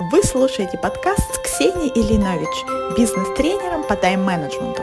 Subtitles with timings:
[0.00, 4.82] Вы слушаете подкаст с Ксенией Ильинович, бизнес-тренером по тайм-менеджменту.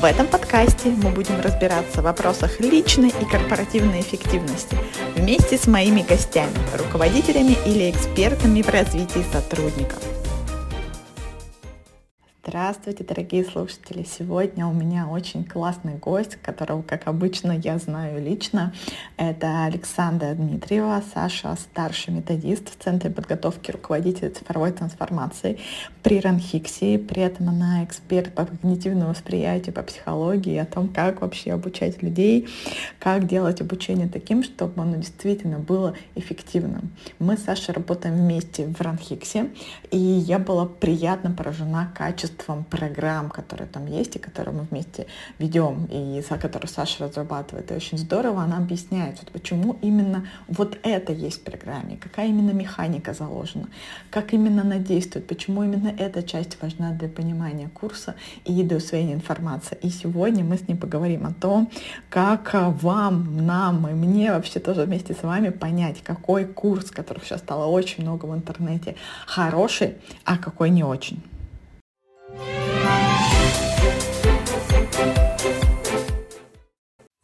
[0.00, 4.76] В этом подкасте мы будем разбираться в вопросах личной и корпоративной эффективности
[5.14, 10.02] вместе с моими гостями, руководителями или экспертами в развитии сотрудников.
[12.52, 14.04] Здравствуйте, дорогие слушатели!
[14.04, 18.74] Сегодня у меня очень классный гость, которого, как обычно, я знаю лично.
[19.16, 25.60] Это Александра Дмитриева, Саша, старший методист в Центре подготовки руководителя цифровой трансформации
[26.02, 26.98] при Ранхиксе.
[26.98, 32.50] При этом она эксперт по когнитивному восприятию, по психологии, о том, как вообще обучать людей,
[32.98, 36.92] как делать обучение таким, чтобы оно действительно было эффективным.
[37.18, 39.48] Мы с Сашей работаем вместе в Ранхиксе,
[39.90, 45.06] и я была приятно поражена качеством множеством программ, которые там есть, и которые мы вместе
[45.38, 47.70] ведем, и за которые Саша разрабатывает.
[47.70, 52.52] И очень здорово она объясняет, вот почему именно вот это есть в программе, какая именно
[52.52, 53.68] механика заложена,
[54.10, 58.14] как именно она действует, почему именно эта часть важна для понимания курса
[58.44, 59.78] и для усвоения информации.
[59.82, 61.70] И сегодня мы с ней поговорим о том,
[62.10, 67.40] как вам, нам и мне вообще тоже вместе с вами понять, какой курс, которых сейчас
[67.40, 68.94] стало очень много в интернете,
[69.26, 71.22] хороший, а какой не очень.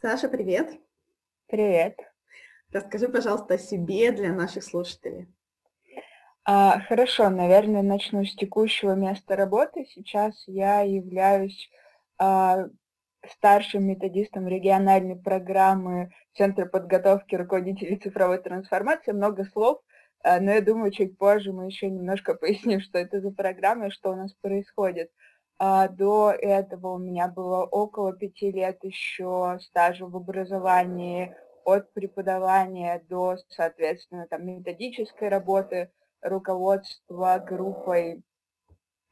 [0.01, 0.71] Саша, привет.
[1.49, 1.99] Привет.
[2.73, 5.27] Расскажи, пожалуйста, о себе для наших слушателей.
[6.45, 9.87] А, хорошо, наверное, начну с текущего места работы.
[9.87, 11.69] Сейчас я являюсь
[12.17, 12.67] а,
[13.29, 19.11] старшим методистом региональной программы Центра подготовки руководителей цифровой трансформации.
[19.11, 19.81] Много слов,
[20.23, 23.91] а, но я думаю, чуть позже мы еще немножко поясним, что это за программа и
[23.91, 25.11] что у нас происходит.
[25.11, 25.28] А
[25.59, 31.35] до этого у меня было около пяти лет еще стажа в образовании,
[31.69, 35.91] от преподавания до, соответственно, там, методической работы,
[36.23, 38.23] руководства группой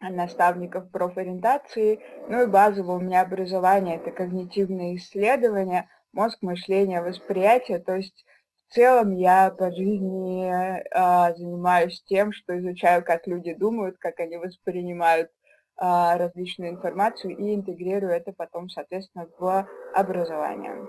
[0.01, 2.01] наставников профориентации.
[2.29, 7.79] Ну и базовое у меня образование– это когнитивные исследования, мозг, мышление, восприятие.
[7.79, 8.25] То есть
[8.69, 10.51] в целом я по жизни
[10.93, 15.36] а, занимаюсь тем, что изучаю, как люди думают, как они воспринимают а,
[15.79, 20.89] различную информацию и интегрирую это потом, соответственно, в образование.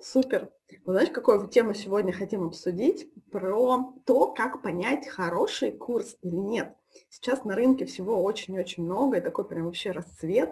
[0.00, 0.50] Супер.
[0.84, 3.08] Ну, знаешь, какую тему сегодня хотим обсудить?
[3.30, 6.74] Про то, как понять, хороший курс или нет.
[7.08, 10.50] Сейчас на рынке всего очень-очень много, и такой прям вообще расцвет.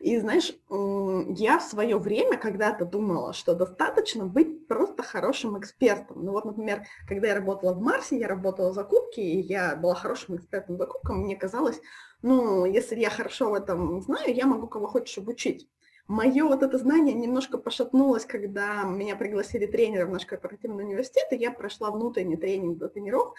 [0.00, 6.24] И знаешь, я в свое время когда-то думала, что достаточно быть просто хорошим экспертом.
[6.24, 9.94] Ну вот, например, когда я работала в Марсе, я работала в закупке, и я была
[9.94, 11.80] хорошим экспертом в закупках, мне казалось,
[12.22, 15.68] ну, если я хорошо в этом знаю, я могу кого хочешь обучить.
[16.08, 21.36] Мое вот это знание немножко пошатнулось, когда меня пригласили тренером в наш корпоративный университет, и
[21.36, 23.34] я прошла внутренний тренинг до тренеров,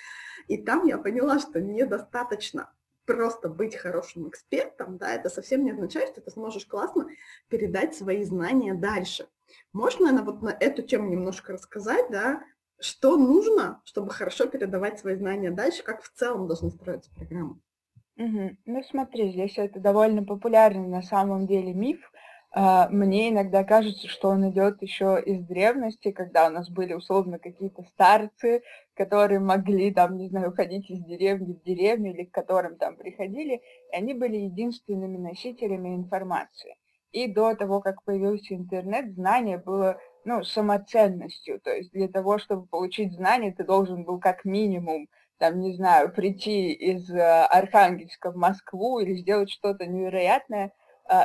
[0.48, 2.72] и там я поняла, что недостаточно
[3.06, 7.08] просто быть хорошим экспертом, да, это совсем не означает, что ты сможешь классно
[7.50, 9.28] передать свои знания дальше.
[9.72, 12.44] Можно, наверное, вот на эту тему немножко рассказать, да,
[12.80, 17.60] что нужно, чтобы хорошо передавать свои знания дальше, как в целом должны строиться программы?
[18.18, 18.58] Угу.
[18.66, 22.12] Ну смотри, здесь это довольно популярный на самом деле миф.
[22.56, 27.40] А, мне иногда кажется, что он идет еще из древности, когда у нас были условно
[27.40, 28.62] какие-то старцы,
[28.94, 33.64] которые могли там, не знаю, ходить из деревни в деревню или к которым там приходили,
[33.92, 36.76] и они были единственными носителями информации.
[37.12, 41.60] И до того, как появился интернет, знание было ну, самоценностью.
[41.60, 45.08] То есть для того, чтобы получить знание, ты должен был как минимум
[45.40, 50.72] там, не знаю, прийти из э, Архангельска в Москву или сделать что-то невероятное,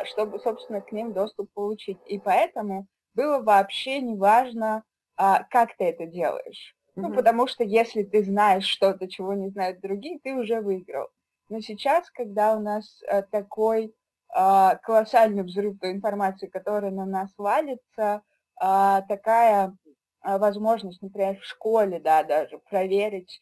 [0.04, 1.98] чтобы, собственно, к ним доступ получить.
[2.06, 4.84] И поэтому было вообще не важно,
[5.16, 6.76] а, как ты это делаешь.
[6.94, 7.02] Mm-hmm.
[7.02, 11.08] Ну, потому что если ты знаешь что-то, чего не знают другие, ты уже выиграл.
[11.48, 13.92] Но сейчас, когда у нас э, такой
[14.28, 18.22] а, колоссальный взрыв той информации, которая на нас валится,
[18.60, 19.76] а, такая
[20.22, 23.40] возможность, например, в школе, да, даже проверить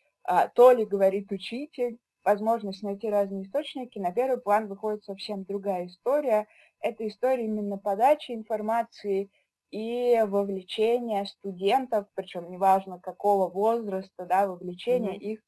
[0.55, 6.49] то ли говорит учитель, возможность найти разные источники, на первый план выходит совсем другая история.
[6.81, 9.31] Это история именно подачи информации
[9.71, 15.33] и вовлечения студентов, причем неважно какого возраста, да, вовлечения mm-hmm.
[15.33, 15.41] их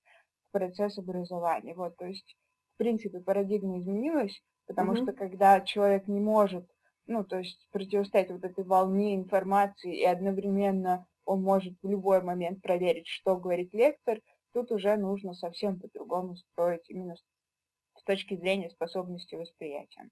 [0.49, 1.75] в процесс образования.
[1.75, 2.37] Вот, то есть,
[2.75, 5.03] в принципе, парадигма изменилась, потому mm-hmm.
[5.03, 6.65] что когда человек не может,
[7.07, 12.63] ну, то есть противостоять вот этой волне информации и одновременно он может в любой момент
[12.63, 14.21] проверить, что говорит лектор,
[14.53, 20.11] тут уже нужно совсем по-другому строить именно с точки зрения способности восприятия.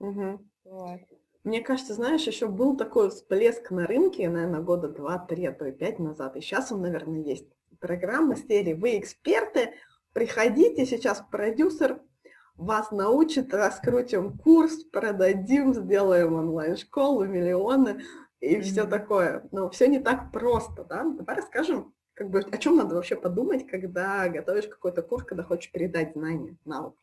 [0.00, 0.40] Угу.
[0.64, 1.00] Вот.
[1.44, 5.72] Мне кажется, знаешь, еще был такой всплеск на рынке, наверное, года два-три, а то и
[5.72, 7.48] пять назад, и сейчас он, наверное, есть.
[7.80, 9.74] программы серии «Вы эксперты»,
[10.12, 12.02] приходите, сейчас продюсер
[12.56, 18.02] вас научит, раскрутим курс, продадим, сделаем онлайн-школу, миллионы
[18.40, 18.62] и mm-hmm.
[18.62, 19.48] все такое.
[19.52, 21.04] Но все не так просто, да?
[21.04, 25.70] Давай расскажем, как бы, о чем надо вообще подумать, когда готовишь какой-то курс, когда хочешь
[25.70, 26.94] передать знания, навык.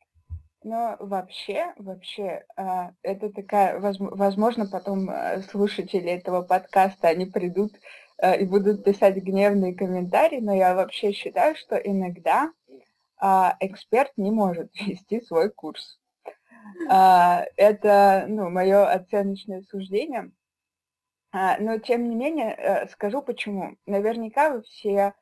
[0.62, 7.80] Но вообще, вообще, а, это такая, возможно, потом а, слушатели этого подкаста, они придут
[8.18, 12.52] а, и будут писать гневные комментарии, но я вообще считаю, что иногда
[13.62, 15.98] эксперт не может вести свой курс.
[16.90, 20.32] Это, ну, мое оценочное суждение.
[21.60, 23.76] Но, тем не менее, э, скажу почему.
[23.86, 25.14] Наверняка вы все,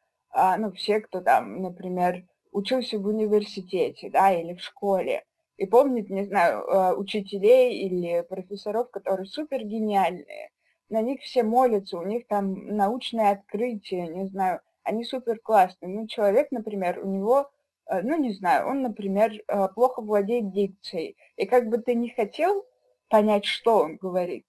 [0.57, 2.23] ну, все, кто там, например,
[2.53, 5.23] учился в университете, да, или в школе,
[5.57, 10.49] и помнит, не знаю, э, учителей или профессоров, которые супер гениальные.
[10.89, 15.89] На них все молятся, у них там научное открытие, не знаю, они супер классные.
[15.89, 17.49] Ну, человек, например, у него,
[17.87, 19.31] э, ну, не знаю, он, например,
[19.75, 21.17] плохо владеет дикцией.
[21.37, 22.65] И как бы ты не хотел
[23.09, 24.45] понять, что он говорит,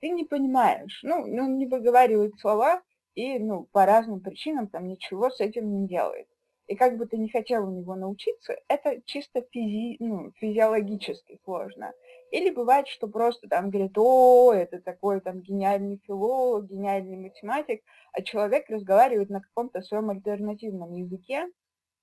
[0.00, 1.00] ты не понимаешь.
[1.02, 2.82] Ну, он не выговаривает слова
[3.14, 6.28] и, ну, по разным причинам там ничего с этим не делает.
[6.68, 11.94] И как бы ты не хотел у него научиться, это чисто физи, ну, физиологически сложно.
[12.30, 18.20] Или бывает, что просто там говорит, о, это такой там гениальный филолог, гениальный математик, а
[18.20, 21.46] человек разговаривает на каком-то своем альтернативном языке,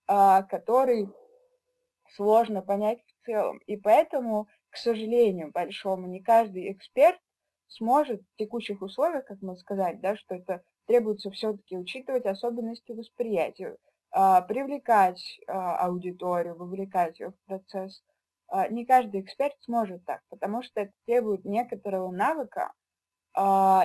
[0.08, 1.10] а, который
[2.16, 3.60] сложно понять в целом.
[3.68, 7.20] И поэтому, к сожалению, большому, не каждый эксперт
[7.68, 13.78] сможет в текущих условиях, как мы сказали, да, что это требуется все-таки учитывать особенности восприятия
[14.12, 18.02] а, привлекать а, аудиторию, вовлекать ее в процесс.
[18.48, 22.72] А, не каждый эксперт сможет так, потому что это требует некоторого навыка.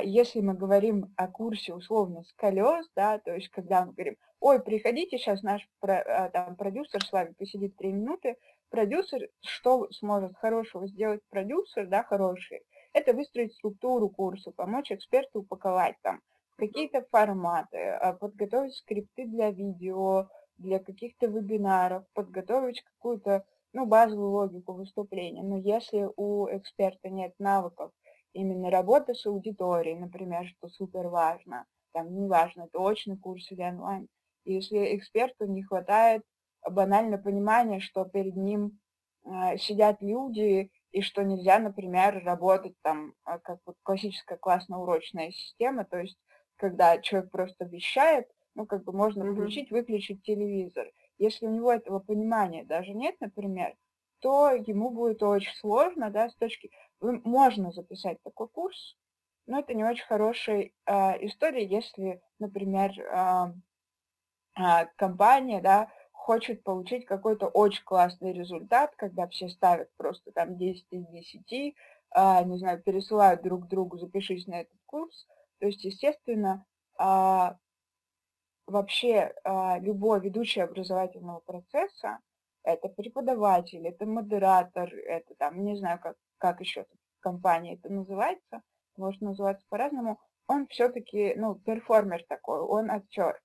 [0.04, 4.62] Если мы говорим о курсе условно с колес, да, то есть когда мы говорим, ой,
[4.62, 8.36] приходите, сейчас наш там, продюсер с вами посидит три минуты,
[8.68, 12.62] продюсер, что сможет хорошего сделать продюсер, да, хороший,
[12.92, 16.20] это выстроить структуру курса, помочь эксперту упаковать там
[16.56, 20.28] какие-то форматы, а, подготовить скрипты для видео,
[20.58, 25.42] для каких-то вебинаров, подготовить какую-то ну, базовую логику выступления.
[25.42, 27.92] Но если у эксперта нет навыков
[28.32, 33.62] именно работы с аудиторией, например, что супер важно, там не важно, это очный курс или
[33.62, 34.08] онлайн,
[34.44, 36.22] если эксперту не хватает
[36.68, 38.78] банально понимания, что перед ним
[39.24, 45.84] э, сидят люди, и что нельзя, например, работать там, а, как вот классическая классно-урочная система,
[45.84, 46.18] то есть
[46.56, 49.34] когда человек просто вещает, ну, как бы можно mm-hmm.
[49.34, 50.90] включить, выключить телевизор.
[51.18, 53.74] Если у него этого понимания даже нет, например,
[54.20, 56.70] то ему будет очень сложно, да, с точки...
[57.00, 58.96] Можно записать такой курс,
[59.46, 63.54] но это не очень хорошая э, история, если, например, э,
[64.58, 65.90] э, компания, да,
[66.20, 71.74] хочет получить какой-то очень классный результат, когда все ставят просто там 10 из 10,
[72.14, 75.26] э, не знаю, пересылают друг другу, запишись на этот курс,
[75.60, 76.64] то есть, естественно,
[76.98, 77.56] а,
[78.66, 82.18] вообще а, любой ведущий образовательного процесса,
[82.62, 86.84] это преподаватель, это модератор, это там, не знаю, как, как еще
[87.18, 88.62] в компании это называется,
[88.96, 93.40] может называться по-разному, он все-таки, ну, перформер такой, он актер.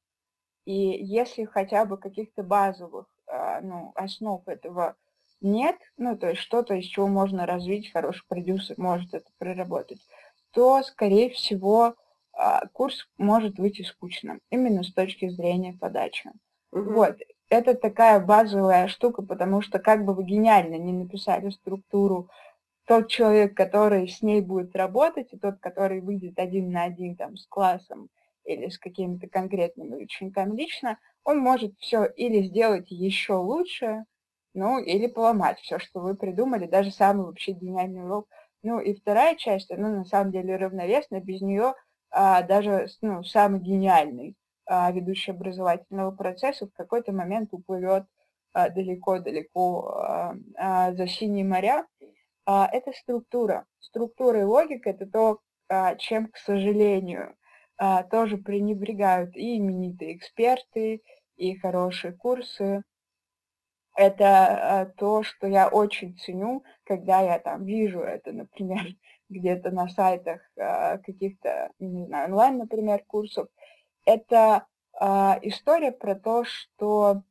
[0.65, 4.95] И если хотя бы каких-то базовых, а, ну, основ этого
[5.41, 10.01] нет, ну, то есть что-то, из чего можно развить, хороший продюсер может это проработать,
[10.51, 11.95] то, скорее всего,
[12.33, 16.31] а, курс может выйти скучным, именно с точки зрения подачи.
[16.71, 16.93] Угу.
[16.93, 17.17] Вот,
[17.49, 22.29] это такая базовая штука, потому что как бы вы гениально не написали структуру,
[22.85, 27.35] тот человек, который с ней будет работать, и тот, который выйдет один на один там
[27.35, 28.09] с классом
[28.45, 34.05] или с какими-то конкретными учениками лично, он может все или сделать еще лучше,
[34.53, 38.27] ну, или поломать все, что вы придумали, даже самый вообще гениальный урок.
[38.63, 41.73] Ну, и вторая часть, она на самом деле равновесна, без нее
[42.09, 44.35] а, даже ну, самый гениальный
[44.65, 48.05] а, ведущий образовательного процесса в какой-то момент уплывет
[48.53, 51.85] а, далеко-далеко а, а, за синие моря.
[52.45, 53.65] А, это структура.
[53.79, 57.35] Структура и логика– это то, а, чем, к сожалению,
[57.77, 61.01] а, тоже пренебрегают и именитые эксперты,
[61.35, 62.83] и хорошие курсы.
[63.95, 68.85] Это а, то, что я очень ценю, когда я там вижу это, например,
[69.29, 73.47] где-то на сайтах а, каких-то, не знаю, онлайн, например, курсов,
[74.05, 74.65] это
[75.41, 77.23] история про то, что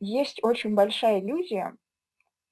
[0.00, 1.76] есть очень большая иллюзия,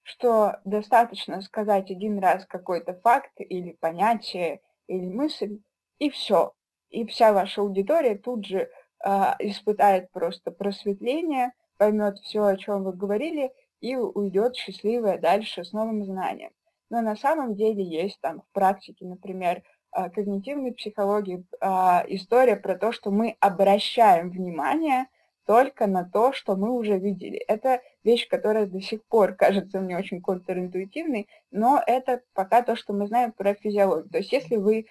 [0.02, 5.60] что достаточно сказать один раз какой-то факт или понятие или мысль,
[5.98, 6.52] и все.
[6.90, 8.70] И вся ваша аудитория тут же
[9.04, 15.72] а, испытает просто просветление, поймет все, о чем вы говорили, и уйдет счастливая дальше с
[15.72, 16.50] новым знанием.
[16.90, 22.76] Но на самом деле есть там в практике, например, а, когнитивной психологии а, история про
[22.76, 25.06] то, что мы обращаем внимание
[25.48, 27.38] только на то, что мы уже видели.
[27.38, 32.92] Это вещь, которая до сих пор кажется мне очень контринтуитивной, но это пока то, что
[32.92, 34.10] мы знаем про физиологию.
[34.10, 34.88] То есть если вы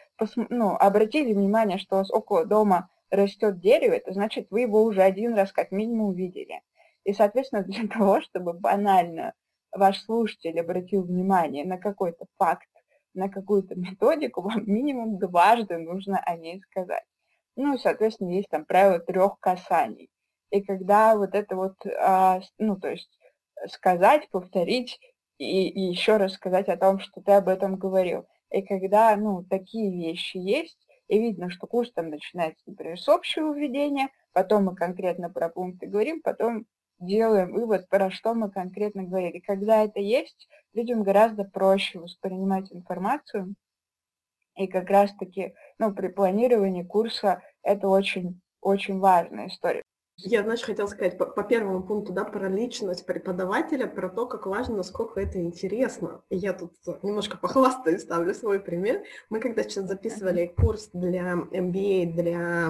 [0.50, 5.04] ну, обратили внимание, что у вас около дома растет дерево, это значит, вы его уже
[5.04, 6.64] один раз как минимум видели.
[7.04, 9.34] И, соответственно, для того, чтобы банально
[9.72, 12.68] ваш слушатель обратил внимание на какой-то факт,
[13.14, 17.06] на какую-то методику, вам минимум дважды нужно о ней сказать.
[17.56, 20.10] Ну, и, соответственно, есть там правило трех касаний.
[20.50, 23.10] И когда вот это вот, а, ну, то есть
[23.70, 25.00] сказать, повторить
[25.38, 28.28] и, и еще раз сказать о том, что ты об этом говорил.
[28.50, 30.78] И когда, ну, такие вещи есть,
[31.08, 35.88] и видно, что курс там начинается, например, с общего введения, потом мы конкретно про пункты
[35.88, 36.66] говорим, потом
[37.00, 39.40] делаем вывод, про что мы конкретно говорили.
[39.40, 43.56] Когда это есть, людям гораздо проще воспринимать информацию,
[44.56, 49.84] и как раз-таки ну, при планировании курса это очень, очень важная история.
[50.20, 54.48] Я, знаешь, хотела сказать по, по первому пункту, да, про личность преподавателя, про то, как
[54.48, 56.24] важно, насколько это интересно.
[56.32, 59.04] И я тут немножко похвастаюсь, ставлю свой пример.
[59.30, 62.68] Мы когда сейчас записывали курс для MBA, для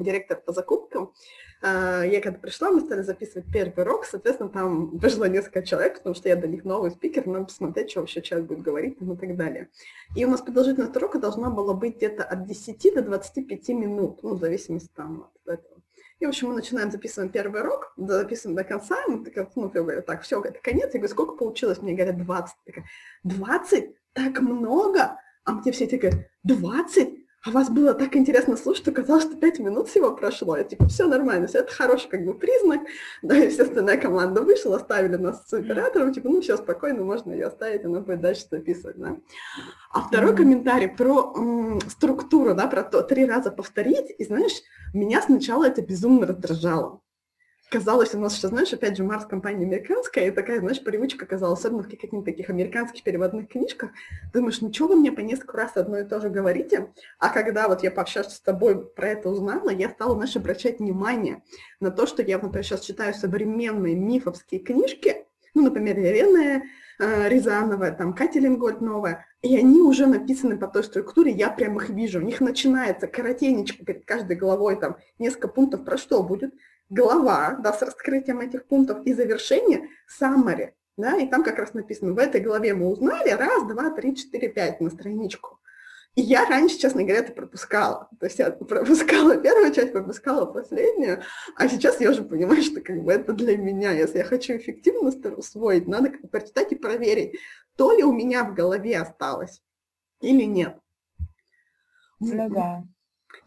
[0.00, 1.12] директора по закупкам,
[1.60, 6.14] а, я когда пришла, мы стали записывать первый урок, соответственно, там вышло несколько человек, потому
[6.14, 9.36] что я для них новый спикер, надо посмотреть, что вообще человек будет говорить и так
[9.36, 9.68] далее.
[10.14, 14.34] И у нас продолжительность урока должна была быть где-то от 10 до 25 минут, ну,
[14.34, 15.79] в зависимости там от этого.
[16.20, 19.82] И, в общем, мы начинаем записывать первый урок, записываем до конца, мы так, ну, я
[19.82, 20.90] говорю, так, все, это конец.
[20.92, 21.80] Я говорю, сколько получилось?
[21.80, 22.56] Мне говорят, 20.
[22.66, 22.90] Я такая,
[23.24, 23.96] 20?
[24.12, 25.18] Так много?
[25.44, 27.19] А мне все такие, 20?
[27.42, 30.56] А вас было так интересно слушать, что казалось, что пять минут всего прошло.
[30.56, 32.80] Я типа, все нормально, все это хороший как бы признак.
[33.22, 37.32] Да, и вся остальная команда вышла, оставили нас с оператором, типа, ну все, спокойно, можно
[37.32, 39.16] ее оставить, она будет дальше записывать, да.
[39.92, 45.22] А второй комментарий про м, структуру, да, про то, три раза повторить, и знаешь, меня
[45.22, 47.00] сначала это безумно раздражало
[47.70, 51.60] казалось, у нас сейчас, знаешь, опять же, Марс компания американская, и такая, знаешь, привычка казалась,
[51.60, 53.90] особенно в каких-нибудь таких американских переводных книжках,
[54.32, 56.92] думаешь, ну что вы мне по несколько раз одно и то же говорите?
[57.18, 61.42] А когда вот я пообщалась с тобой про это узнала, я стала, знаешь, обращать внимание
[61.78, 65.24] на то, что я, например, сейчас читаю современные мифовские книжки,
[65.54, 66.62] ну, например, Елена
[66.98, 71.76] э, Рязанова, там, Катя Ленгольд новая, и они уже написаны по той структуре, я прям
[71.78, 72.20] их вижу.
[72.20, 76.52] У них начинается коротенечко перед каждой главой, там, несколько пунктов про что будет,
[76.90, 79.88] глава, да, с раскрытием этих пунктов и завершение
[80.20, 84.14] summary, да, и там как раз написано, в этой главе мы узнали раз, два, три,
[84.14, 85.60] четыре, пять на страничку.
[86.16, 88.08] И я раньше, честно говоря, это пропускала.
[88.18, 91.22] То есть я пропускала первую часть, пропускала последнюю,
[91.54, 93.92] а сейчас я уже понимаю, что как бы это для меня.
[93.92, 97.38] Если я хочу эффективно усвоить, надо прочитать и проверить,
[97.76, 99.62] то ли у меня в голове осталось
[100.20, 100.76] или нет.
[102.18, 102.82] Ну да.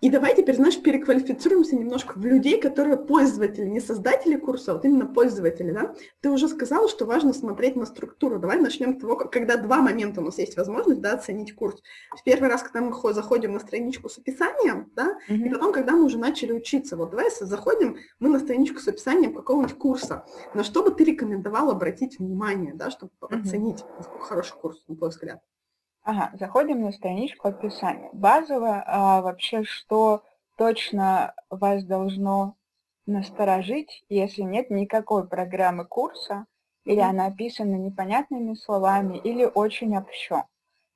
[0.04, 4.84] И давай теперь, знаешь, переквалифицируемся немножко в людей, которые пользователи, не создатели курса, а вот
[4.84, 5.96] именно пользователи, да?
[6.20, 8.38] Ты уже сказала, что важно смотреть на структуру.
[8.38, 11.82] Давай начнем с того, когда два момента у нас есть возможность, да, оценить курс.
[12.12, 15.36] В первый раз, когда мы заходим на страничку с описанием, да, mm-hmm.
[15.36, 16.98] и потом, когда мы уже начали учиться.
[16.98, 20.26] Вот давай заходим мы на страничку с описанием какого-нибудь курса.
[20.54, 23.42] На что бы ты рекомендовал обратить внимание, да, чтобы mm-hmm.
[23.42, 25.40] оценить, насколько хороший курс, на твой взгляд?
[26.04, 28.10] Ага, заходим на страничку описания.
[28.12, 30.24] Базово а, вообще, что
[30.58, 32.56] точно вас должно
[33.06, 36.46] насторожить, если нет никакой программы курса,
[36.84, 40.46] или она описана непонятными словами, или очень общо.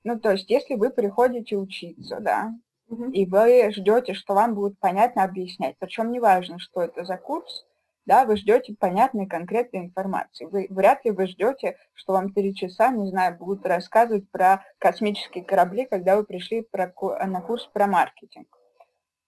[0.03, 2.53] Ну, то есть, если вы приходите учиться, да,
[2.89, 3.11] mm-hmm.
[3.11, 7.65] и вы ждете, что вам будут понятно объяснять, причем не важно, что это за курс,
[8.07, 10.45] да, вы ждете понятной, конкретной информации.
[10.45, 15.43] Вы, вряд ли вы ждете, что вам три часа, не знаю, будут рассказывать про космические
[15.43, 16.91] корабли, когда вы пришли про,
[17.25, 18.47] на курс про маркетинг.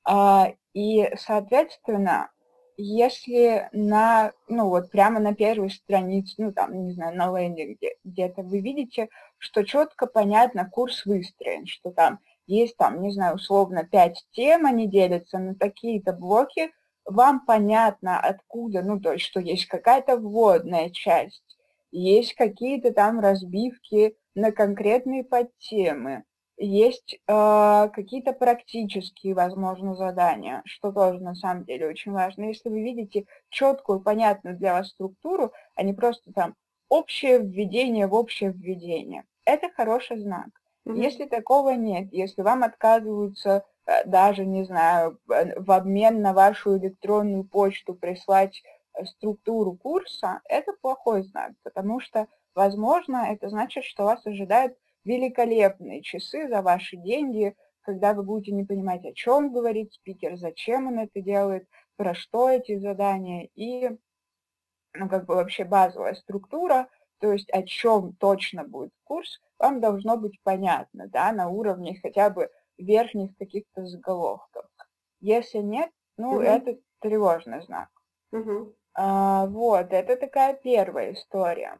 [0.05, 2.31] А, и, соответственно,
[2.77, 8.43] если на, ну вот прямо на первой странице, ну там, не знаю, на лендинге где-то
[8.43, 14.25] вы видите, что четко понятно курс выстроен, что там есть там, не знаю, условно пять
[14.31, 16.71] тем, они делятся на такие-то блоки,
[17.09, 21.43] вам понятно откуда, ну, то есть, что есть какая-то вводная часть,
[21.91, 26.23] есть какие-то там разбивки на конкретные подтемы,
[26.57, 32.43] есть э, какие-то практические, возможно, задания, что тоже на самом деле очень важно.
[32.45, 36.55] Если вы видите четкую, понятную для вас структуру, а не просто там
[36.89, 40.49] общее введение в общее введение, это хороший знак.
[40.85, 41.01] Mm-hmm.
[41.01, 43.63] Если такого нет, если вам отказываются
[44.05, 48.61] даже, не знаю, в обмен на вашу электронную почту прислать
[48.93, 56.01] э, структуру курса, это плохой знак, потому что, возможно, это значит, что вас ожидают великолепные
[56.01, 60.99] часы за ваши деньги, когда вы будете не понимать, о чем говорит спикер, зачем он
[60.99, 63.89] это делает, про что эти задания и,
[64.93, 66.87] ну, как бы вообще базовая структура,
[67.19, 72.29] то есть о чем точно будет курс, вам должно быть понятно, да, на уровне хотя
[72.29, 74.65] бы верхних каких-то заголовков.
[75.19, 76.41] Если нет, ну, угу.
[76.41, 77.89] это тревожный знак.
[78.31, 78.73] Угу.
[78.95, 81.79] А, вот, это такая первая история.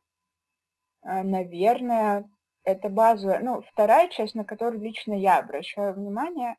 [1.01, 2.29] А, наверное,
[2.63, 3.39] это базовая.
[3.39, 6.57] Ну, вторая часть, на которую лично я обращаю внимание,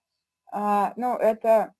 [0.52, 1.74] а, ну, это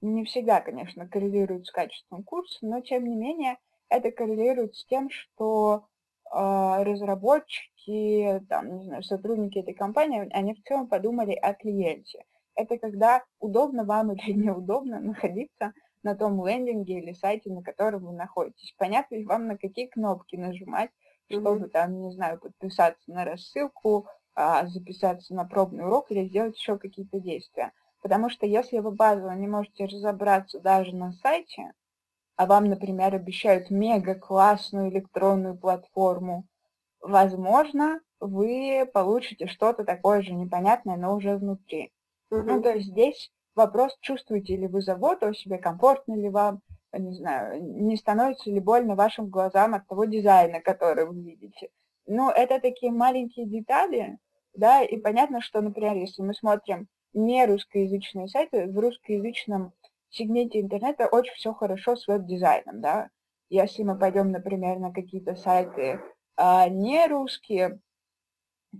[0.00, 3.56] не всегда, конечно, коррелирует с качеством курса, но тем не менее
[3.88, 5.86] это коррелирует с тем, что
[6.34, 12.24] разработчики, там, не знаю, сотрудники этой компании, они в целом подумали о клиенте.
[12.56, 15.72] Это когда удобно вам или неудобно находиться
[16.02, 18.74] на том лендинге или сайте, на котором вы находитесь.
[18.78, 20.90] Понятно ли вам, на какие кнопки нажимать,
[21.30, 26.78] чтобы там, не знаю, подписаться на рассылку, а, записаться на пробный урок или сделать еще
[26.78, 27.72] какие-то действия.
[28.02, 31.72] Потому что если вы базово не можете разобраться даже на сайте,
[32.36, 36.46] а вам, например, обещают мега классную электронную платформу,
[37.00, 41.92] возможно, вы получите что-то такое же непонятное, но уже внутри.
[42.32, 42.42] Mm-hmm.
[42.42, 46.60] Ну, то есть здесь вопрос, чувствуете ли вы заботу о себе, комфортно ли вам,
[46.92, 51.68] не знаю, не становится ли больно вашим глазам от того дизайна, который вы видите.
[52.06, 54.18] Ну, это такие маленькие детали,
[54.54, 59.72] да, и понятно, что, например, если мы смотрим не русскоязычные сайты, в русскоязычном
[60.14, 63.08] сегменте интернета очень все хорошо с веб-дизайном, да.
[63.50, 66.00] Если мы пойдем, например, на какие-то сайты
[66.36, 67.80] а, не русские,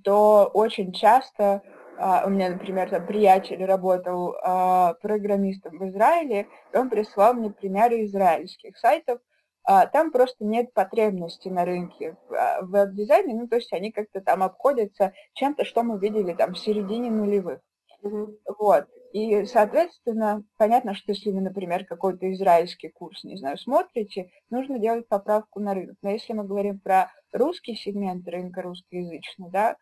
[0.02, 1.62] то очень часто
[1.98, 7.50] а, у меня, например, там приятель работал а, программистом в Израиле, и он прислал мне
[7.50, 9.20] примеры израильских сайтов.
[9.66, 14.20] А, там просто нет потребности на рынке в, а, веб-дизайне, ну, то есть они как-то
[14.20, 17.61] там обходятся чем-то, что мы видели там в середине нулевых.
[18.02, 18.37] Mm-hmm.
[18.59, 18.87] Вот.
[19.14, 25.07] И, соответственно, понятно, что если вы, например, какой-то израильский курс, не знаю, смотрите, нужно делать
[25.07, 25.94] поправку на рынок.
[26.03, 29.77] Но если мы говорим про русский сегмент рынка русскоязычный, да,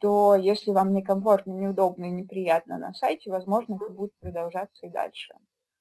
[0.00, 5.34] то если вам некомфортно, неудобно и неприятно на сайте, возможно, это будет продолжаться и дальше.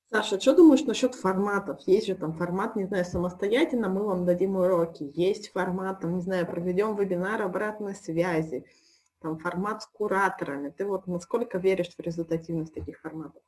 [0.10, 1.80] Саша, что думаешь насчет форматов?
[1.86, 5.12] Есть же там формат, не знаю, самостоятельно, мы вам дадим уроки.
[5.14, 8.66] Есть формат, там, не знаю, проведем вебинар обратной связи
[9.28, 10.70] там, формат с кураторами.
[10.70, 13.42] Ты вот насколько веришь в результативность таких форматов?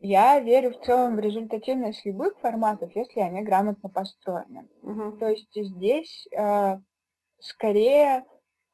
[0.00, 4.68] Я верю в целом в результативность любых форматов, если они грамотно построены.
[4.82, 5.18] Угу.
[5.18, 6.78] То есть здесь э,
[7.40, 8.22] скорее э,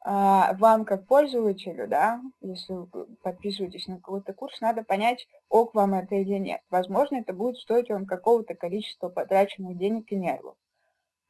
[0.04, 6.16] вам как пользователю, да, если вы подписываетесь на какой-то курс, надо понять, ок вам это
[6.16, 6.60] или нет.
[6.68, 10.56] Возможно, это будет стоить вам какого-то количества потраченных денег и нервов.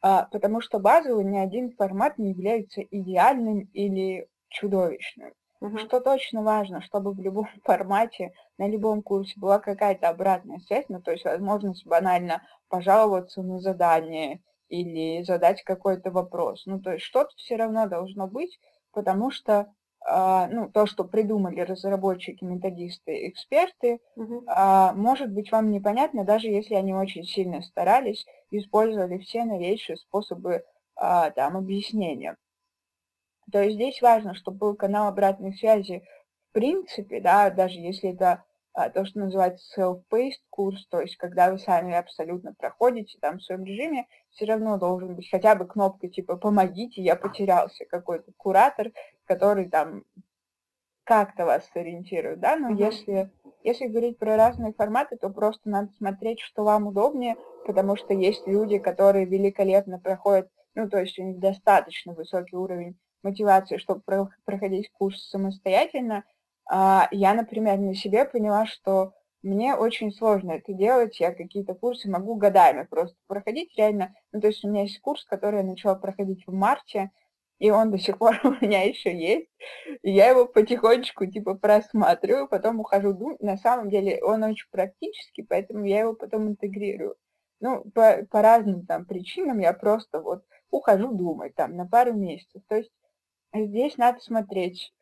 [0.00, 5.32] А, потому что базовый ни один формат не является идеальным или чудовищным.
[5.60, 5.78] Угу.
[5.78, 11.00] Что точно важно, чтобы в любом формате, на любом курсе была какая-то обратная связь, ну,
[11.00, 16.64] то есть возможность банально пожаловаться на задание или задать какой-то вопрос.
[16.66, 18.58] Ну, то есть что-то все равно должно быть,
[18.92, 19.72] потому что
[20.06, 24.44] Uh, ну, то, что придумали разработчики, методисты, эксперты, uh-huh.
[24.44, 30.62] uh, может быть вам непонятно, даже если они очень сильно старались, использовали все новейшие способы
[31.02, 32.36] uh, там, объяснения.
[33.52, 36.02] То есть здесь важно, чтобы был канал обратной связи
[36.50, 41.50] в принципе, да, даже если это а, то, что называется self-paced курс, то есть когда
[41.50, 46.08] вы сами абсолютно проходите там в своем режиме, все равно должен быть хотя бы кнопка
[46.08, 48.90] типа «помогите, я потерялся», какой-то куратор,
[49.26, 50.04] который там
[51.04, 52.86] как-то вас сориентирует, да, но uh-huh.
[52.86, 53.30] если,
[53.62, 58.46] если говорить про разные форматы, то просто надо смотреть, что вам удобнее, потому что есть
[58.46, 64.02] люди, которые великолепно проходят, ну, то есть у них достаточно высокий уровень мотивации, чтобы
[64.44, 66.24] проходить курс самостоятельно,
[66.70, 72.08] а, я, например, на себе поняла, что мне очень сложно это делать, я какие-то курсы
[72.08, 74.14] могу годами просто проходить реально.
[74.32, 77.10] Ну, то есть у меня есть курс, который я начала проходить в марте,
[77.58, 79.48] и он до сих пор у меня еще есть.
[80.02, 83.14] И я его потихонечку типа просматриваю, потом ухожу.
[83.18, 87.16] Ну, на самом деле он очень практический, поэтому я его потом интегрирую.
[87.60, 92.62] Ну, по, по разным там причинам я просто вот ухожу думать там на пару месяцев.
[92.68, 92.90] То есть
[93.54, 94.92] Здесь надо смотреть.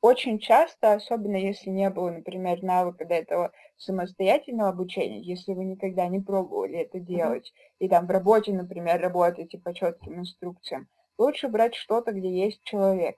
[0.00, 6.06] Очень часто, особенно если не было, например, навыка до этого самостоятельного обучения, если вы никогда
[6.06, 7.76] не пробовали это делать, mm-hmm.
[7.80, 13.16] и там в работе, например, работаете по четким инструкциям, лучше брать что-то, где есть человек,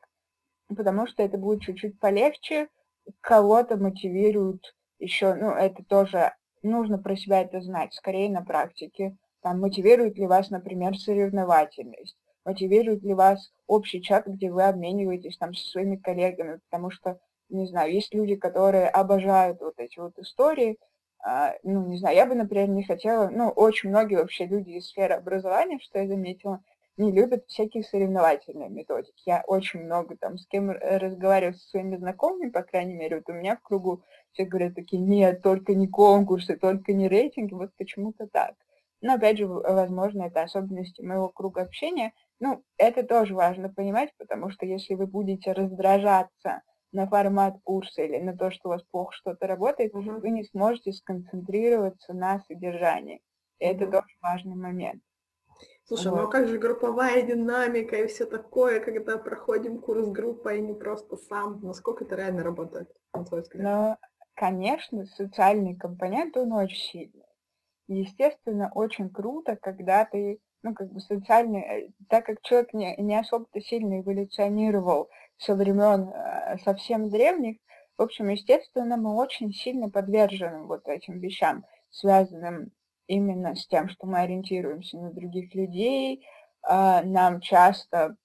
[0.68, 2.68] потому что это будет чуть-чуть полегче,
[3.20, 6.32] кого-то мотивируют еще, ну, это тоже
[6.62, 9.16] нужно про себя это знать, скорее на практике.
[9.42, 15.54] Там, мотивирует ли вас, например, соревновательность, мотивирует ли вас общий чат, где вы обмениваетесь там
[15.54, 20.78] со своими коллегами, потому что, не знаю, есть люди, которые обожают вот эти вот истории,
[21.24, 24.88] а, ну, не знаю, я бы, например, не хотела, ну, очень многие вообще люди из
[24.88, 26.60] сферы образования, что я заметила,
[26.96, 29.22] не любят всякие соревновательные методики.
[29.24, 33.32] Я очень много там с кем разговариваю со своими знакомыми, по крайней мере, вот у
[33.32, 34.02] меня в кругу
[34.32, 38.54] все говорят такие, нет, только не конкурсы, только не рейтинги, вот почему-то так.
[39.00, 42.12] Но, опять же, возможно, это особенности моего круга общения.
[42.42, 48.18] Ну, это тоже важно понимать, потому что если вы будете раздражаться на формат курса или
[48.18, 50.18] на то, что у вас плохо что-то работает, угу.
[50.18, 53.22] вы не сможете сконцентрироваться на содержании.
[53.60, 53.76] И угу.
[53.76, 55.00] это тоже важный момент.
[55.84, 56.16] Слушай, вот.
[56.16, 60.74] ну а как же групповая динамика и все такое, когда проходим курс группой, а не
[60.74, 61.60] просто сам?
[61.62, 63.62] Насколько это реально работает, на твой взгляд?
[63.62, 63.96] Ну,
[64.34, 67.26] конечно, социальный компонент, он очень сильный.
[67.86, 73.18] Естественно, очень круто, когда ты, ну, как бы социальный, э, так как человек не, не
[73.18, 77.56] особо-то сильно эволюционировал со времен э, совсем древних,
[77.98, 82.72] в общем, естественно, мы очень сильно подвержены вот этим вещам, связанным
[83.06, 86.26] именно с тем, что мы ориентируемся на других людей.
[86.62, 88.16] А, нам часто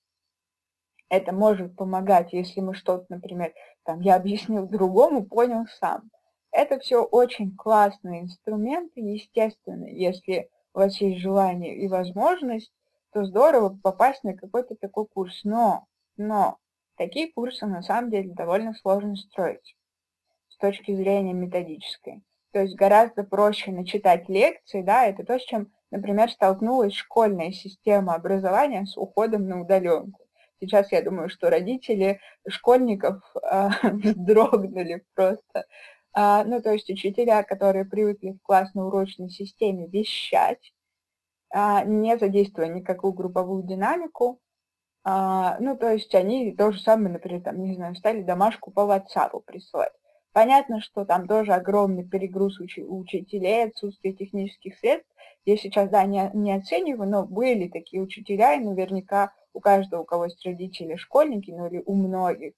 [1.10, 6.10] это может помогать, если мы что-то, например, там, я объяснил другому, понял сам.
[6.52, 12.72] Это все очень классные инструменты, естественно, если вас есть желание и возможность,
[13.14, 15.42] то здорово попасть на какой-то такой курс.
[15.44, 15.86] Но,
[16.18, 16.58] но
[16.98, 19.76] такие курсы на самом деле довольно сложно строить
[20.50, 22.22] с точки зрения методической.
[22.52, 28.16] То есть гораздо проще начитать лекции, да, это то, с чем, например, столкнулась школьная система
[28.16, 30.22] образования с уходом на удаленку.
[30.60, 35.66] Сейчас я думаю, что родители школьников э, вздрогнули просто.
[36.20, 40.74] А, ну, то есть учителя, которые привыкли в классно-урочной системе вещать,
[41.52, 44.40] а, не задействуя никакую групповую динамику,
[45.04, 48.80] а, ну, то есть они то же самое, например, там, не знаю, стали домашку по
[48.80, 49.94] WhatsApp присылать.
[50.34, 55.12] Понятно, что там тоже огромный перегруз уч- учителей, отсутствие технических средств.
[55.46, 60.06] Я сейчас, да, не, не оцениваю, но были такие учителя, и наверняка у каждого, у
[60.06, 62.54] кого есть родители, школьники, ну или у многих,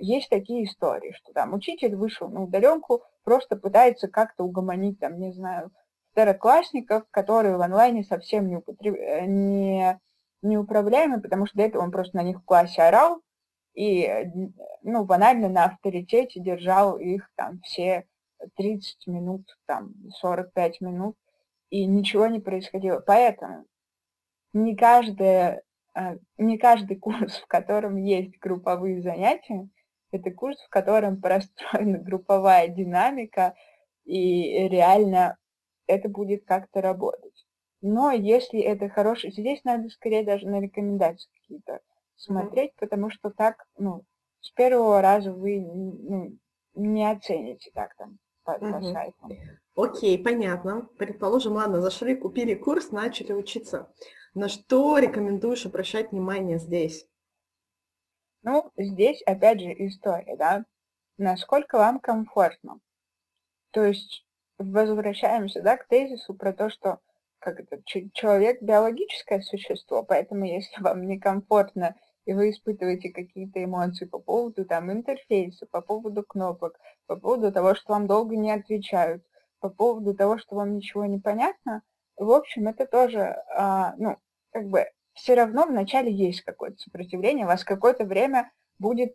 [0.00, 5.32] есть такие истории, что там учитель вышел на удаленку, просто пытается как-то угомонить, там, не
[5.32, 5.70] знаю,
[6.12, 8.94] второклассников, которые в онлайне совсем не, употреб...
[8.94, 9.98] Э, не,
[10.42, 13.20] неуправляемы, потому что до этого он просто на них в классе орал,
[13.74, 14.08] и,
[14.82, 18.06] ну, банально на авторитете держал их там все
[18.56, 21.16] 30 минут, там 45 минут,
[21.70, 23.00] и ничего не происходило.
[23.00, 23.66] Поэтому
[24.52, 25.62] не, каждая,
[25.94, 29.68] а, не каждый курс, в котором есть групповые занятия,
[30.12, 33.54] это курс, в котором простроена групповая динамика,
[34.04, 35.38] и реально
[35.86, 37.46] это будет как-то работать.
[37.82, 41.80] Но если это хороший, здесь надо скорее даже на рекомендации какие-то
[42.16, 44.04] смотреть, потому что так, ну,
[44.40, 46.36] с первого раза вы ну,
[46.74, 48.72] не оцените так там по, угу.
[48.72, 49.32] по сайтам.
[49.76, 50.88] Окей, понятно.
[50.98, 53.92] Предположим, ладно, зашли, купили курс, начали учиться.
[54.34, 57.06] На что рекомендуешь обращать внимание здесь?
[58.42, 60.64] Ну, здесь опять же история, да,
[61.18, 62.80] насколько вам комфортно.
[63.70, 64.26] То есть
[64.58, 67.00] возвращаемся, да, к тезису про то, что
[67.38, 74.18] как это, человек биологическое существо, поэтому если вам некомфортно и вы испытываете какие-то эмоции по
[74.18, 79.24] поводу там интерфейса, по поводу кнопок, по поводу того, что вам долго не отвечают,
[79.58, 81.82] по поводу того, что вам ничего не понятно,
[82.16, 84.18] в общем, это тоже, а, ну,
[84.52, 89.14] как бы все равно вначале есть какое-то сопротивление, вас какое-то время будет,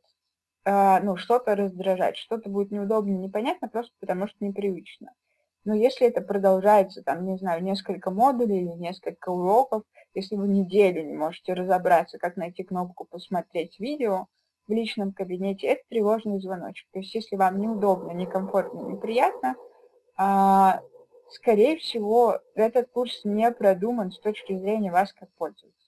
[0.66, 5.12] а, ну, что-то раздражать, что-то будет неудобно, непонятно, просто потому что непривычно.
[5.66, 9.82] Но если это продолжается, там, не знаю, несколько модулей или несколько уроков,
[10.14, 14.28] если вы неделю не можете разобраться, как найти кнопку «Посмотреть видео»
[14.68, 16.88] в личном кабинете, это тревожный звоночек.
[16.92, 19.56] То есть если вам неудобно, некомфортно, неприятно,
[20.18, 20.82] а,
[21.30, 25.85] скорее всего, этот курс не продуман с точки зрения вас как пользователя.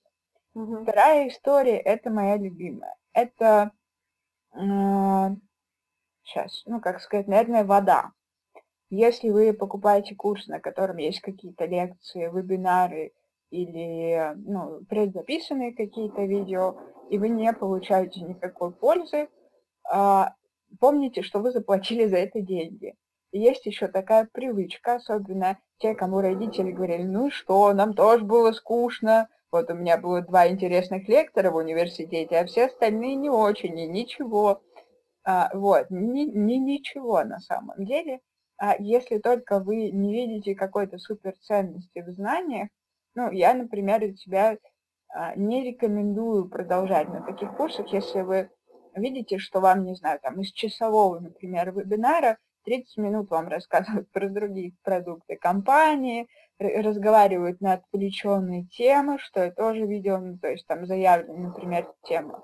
[0.57, 0.83] Угу.
[0.83, 2.95] Вторая история– это моя любимая.
[3.13, 3.71] Это,
[4.55, 5.35] э,
[6.23, 8.11] сейчас, ну, как сказать, наверное, вода.
[8.89, 13.13] Если вы покупаете курс, на котором есть какие-то лекции, вебинары,
[13.51, 16.75] или ну, предзаписанные какие-то видео,
[17.11, 19.29] и вы не получаете никакой пользы,
[19.89, 20.33] а,
[20.79, 22.95] помните, что вы заплатили за это деньги.
[23.31, 29.29] Есть еще такая привычка, особенно те, кому родители говорили, ну что, нам тоже было скучно,
[29.51, 33.87] вот у меня было два интересных лектора в университете, а все остальные не очень, и
[33.87, 34.61] ничего.
[35.23, 38.21] А, вот, ни, ни, ничего на самом деле.
[38.57, 42.69] а если только вы не видите какой-то суперценности в знаниях,
[43.15, 44.57] ну, я, например, для себя
[45.09, 48.49] а, не рекомендую продолжать на таких курсах, если вы
[48.95, 54.29] видите, что вам, не знаю, там из часового, например, вебинара 30 минут вам рассказывают про
[54.29, 56.27] другие продукты компании,
[56.59, 62.43] разговаривают на отвлеченные темы, что я тоже видела, ну, то есть там заявлена, например, тема,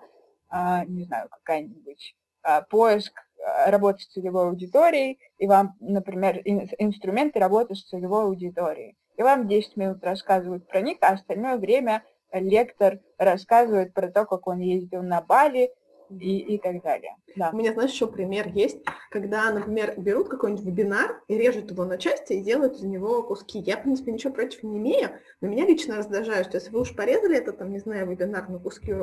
[0.49, 6.69] а, не знаю, какая-нибудь а, поиск а, работы с целевой аудиторией, и вам, например, ин,
[6.78, 8.95] инструменты работы с целевой аудиторией.
[9.17, 14.47] И вам 10 минут рассказывают про них, а остальное время лектор рассказывает про то, как
[14.47, 15.71] он ездил на Бали,
[16.19, 17.15] и, и так далее.
[17.36, 17.49] Да.
[17.52, 21.97] У меня, знаешь, еще пример есть, когда, например, берут какой-нибудь вебинар и режут его на
[21.97, 23.60] части и делают из него куски.
[23.60, 26.95] Я, в принципе, ничего против не имею, но меня лично раздражает, что если вы уж
[26.95, 28.93] порезали это, там, не знаю, вебинар на куски,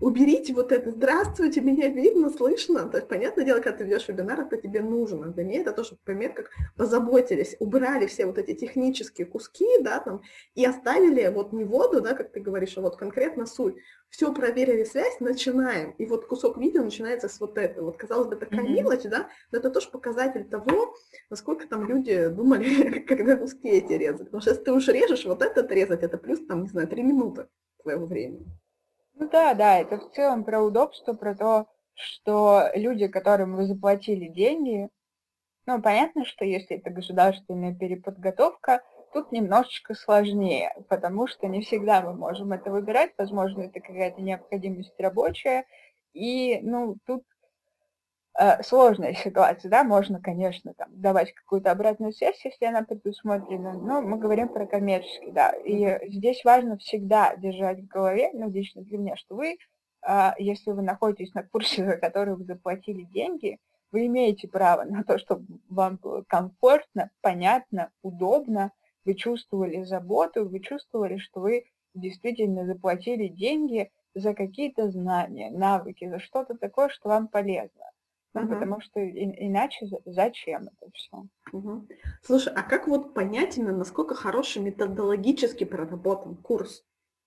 [0.00, 2.88] уберите вот это «Здравствуйте, меня видно, слышно».
[2.88, 5.28] То есть, понятное дело, когда ты ведешь вебинар, это тебе нужно.
[5.28, 10.22] Для меня это тоже пример, как позаботились, убрали все вот эти технические куски, да, там,
[10.54, 13.76] и оставили вот не воду, да, как ты говоришь, а вот конкретно суть
[14.10, 15.92] все проверили связь, начинаем.
[15.92, 17.86] И вот кусок видео начинается с вот этого.
[17.86, 18.72] Вот, казалось бы, такая mm-hmm.
[18.72, 20.94] мелочь, да, но это тоже показатель того,
[21.30, 24.26] насколько там люди думали, когда куски эти резать.
[24.26, 27.02] Потому что если ты уж режешь вот этот резать, это плюс, там, не знаю, три
[27.02, 27.48] минуты
[27.82, 28.46] твоего времени.
[29.18, 34.28] Ну да, да, это в целом про удобство, про то, что люди, которым вы заплатили
[34.28, 34.88] деньги,
[35.66, 42.12] ну, понятно, что если это государственная переподготовка, Тут немножечко сложнее, потому что не всегда мы
[42.12, 45.64] можем это выбирать, возможно, это какая-то необходимость рабочая,
[46.12, 47.22] и, ну, тут
[48.38, 54.00] э, сложная ситуация, да, можно, конечно, там, давать какую-то обратную связь, если она предусмотрена, но
[54.00, 58.98] мы говорим про коммерческий, да, и здесь важно всегда держать в голове, ну, лично для
[58.98, 59.58] меня, что вы,
[60.06, 63.58] э, если вы находитесь на курсе, за который вы заплатили деньги,
[63.90, 68.72] вы имеете право на то, чтобы вам было комфортно, понятно, удобно,
[69.04, 76.18] вы чувствовали заботу, вы чувствовали, что вы действительно заплатили деньги за какие-то знания, навыки, за
[76.18, 77.84] что-то такое, что вам полезно.
[78.34, 78.54] Ну, угу.
[78.54, 81.26] потому что и, иначе зачем это все?
[81.52, 81.88] Угу.
[82.22, 86.84] Слушай, а как вот понять именно, насколько хороший методологически проработан курс?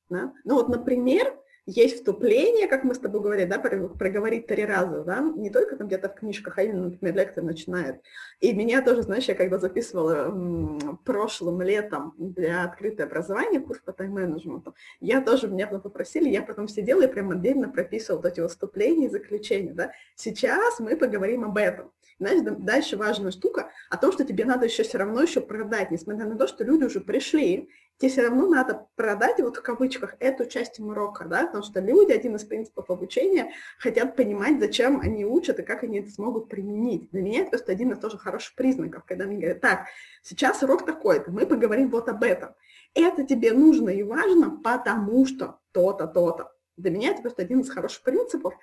[0.09, 0.33] Да?
[0.43, 5.19] Ну вот, например, есть вступление, как мы с тобой говорили, да, проговорить три раза, да,
[5.19, 8.01] не только там где-то в книжках, а именно, например, лектор начинает.
[8.39, 13.93] И меня тоже, знаешь, я когда записывала м, прошлым летом для открытого образования курс по
[13.93, 18.45] тайм-менеджменту, я тоже, меня потом попросили, я потом сидела и прям отдельно прописывала вот эти
[18.47, 19.91] вступления и заключения, да.
[20.15, 21.91] Сейчас мы поговорим об этом.
[22.19, 26.25] Знаешь, дальше важная штука о том, что тебе надо еще все равно еще продать, несмотря
[26.25, 30.45] на то, что люди уже пришли, тебе все равно надо продать, вот в кавычках, эту
[30.45, 35.59] часть урока, да, потому что люди, один из принципов обучения, хотят понимать, зачем они учат
[35.59, 37.09] и как они это смогут применить.
[37.11, 39.85] Для меня это просто один из тоже хороших признаков, когда мне говорят, так,
[40.23, 42.55] сейчас урок такой-то, мы поговорим вот об этом.
[42.93, 46.51] Это тебе нужно и важно, потому что то-то, то-то.
[46.81, 48.53] Для меня это просто один из хороших принципов,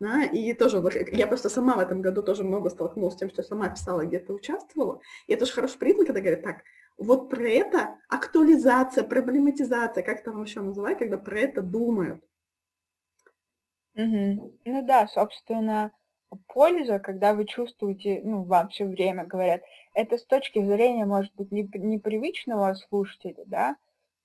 [0.00, 3.42] да, и тоже я просто сама в этом году тоже много столкнулась с тем, что
[3.42, 6.62] сама писала, где-то участвовала, и это же хороший признак, когда говорят, так,
[6.98, 12.22] вот про это актуализация, проблематизация, как там еще называть, когда про это думают.
[13.94, 14.54] Угу.
[14.64, 15.92] Ну да, собственно,
[16.48, 19.62] польза, когда вы чувствуете, ну, вам все время говорят,
[19.94, 23.76] это с точки зрения, может быть, непривычного слушателя, да,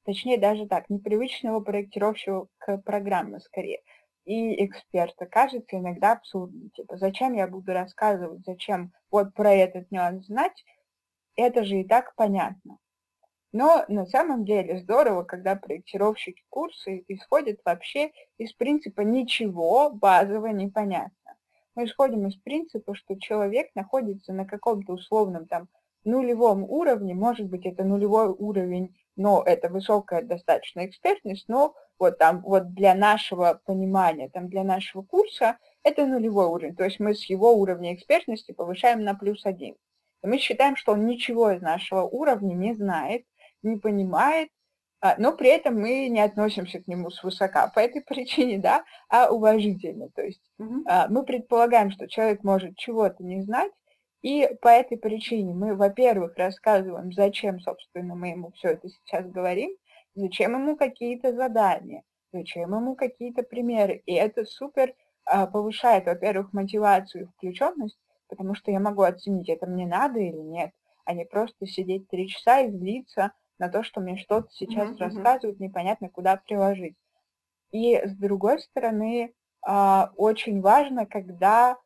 [0.06, 3.82] точнее даже так, непривычного проектировщика к программе скорее,
[4.26, 6.70] и эксперта, кажется иногда абсурдным.
[6.72, 10.64] Типа, зачем я буду рассказывать, зачем вот про этот нюанс знать,
[11.36, 12.78] это же и так понятно.
[13.52, 20.70] Но на самом деле здорово, когда проектировщики курсы исходят вообще из принципа ничего базового не
[20.70, 21.38] понятно.
[21.76, 25.68] Мы исходим из принципа, что человек находится на каком-то условном там
[26.04, 32.42] нулевом уровне, может быть это нулевой уровень, но это высокая достаточно экспертность, но вот там
[32.42, 37.26] вот для нашего понимания, там для нашего курса это нулевой уровень, то есть мы с
[37.26, 39.76] его уровня экспертности повышаем на плюс один.
[40.24, 43.26] И мы считаем, что он ничего из нашего уровня не знает,
[43.62, 44.50] не понимает,
[45.02, 49.30] а, но при этом мы не относимся к нему свысока по этой причине, да, а
[49.30, 50.10] уважительно.
[50.16, 50.86] То есть угу.
[51.10, 53.72] мы предполагаем, что человек может чего-то не знать,
[54.24, 59.76] и по этой причине мы, во-первых, рассказываем, зачем, собственно, мы ему все это сейчас говорим,
[60.16, 64.02] зачем ему какие-то задания, зачем ему какие-то примеры.
[64.06, 69.86] И это супер повышает, во-первых, мотивацию и включенность, потому что я могу оценить, это мне
[69.86, 70.72] надо или нет,
[71.06, 75.00] а не просто сидеть три часа и злиться на то, что мне что-то сейчас mm-hmm.
[75.00, 76.96] рассказывают, непонятно куда приложить.
[77.72, 79.34] И с другой стороны,
[79.66, 81.78] а, очень важно, когда а,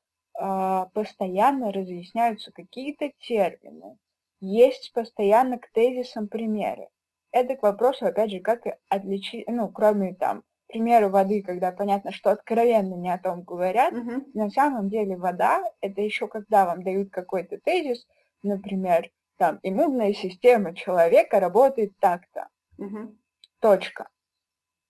[0.94, 3.98] постоянно разъясняются какие-то термины,
[4.40, 6.90] есть постоянно к тезисам примеры.
[7.32, 12.32] Это к вопросу, опять же, как отличить, ну, кроме там примеры воды, когда понятно, что
[12.32, 14.26] откровенно не о том говорят, Мгм.
[14.34, 18.06] на самом деле вода это еще когда вам дают какой-то тезис,
[18.44, 23.18] например, там иммунная система человека работает так-то, Мгм.
[23.60, 24.10] точка.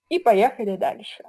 [0.09, 1.23] И поехали дальше.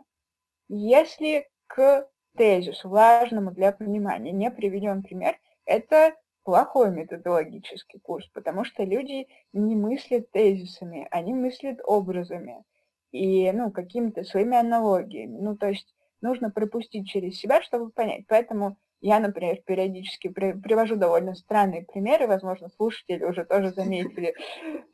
[0.68, 8.82] Если к тезису, важному для понимания, не приведен пример, это плохой методологический курс, потому что
[8.82, 12.64] люди не мыслят тезисами, они мыслят образами
[13.12, 15.36] и ну, какими-то своими аналогиями.
[15.38, 18.24] Ну, то есть нужно пропустить через себя, чтобы понять.
[18.28, 24.34] Поэтому я, например, периодически при, привожу довольно странные примеры, возможно, слушатели уже тоже заметили